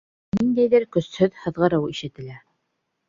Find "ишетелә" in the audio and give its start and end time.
1.93-2.41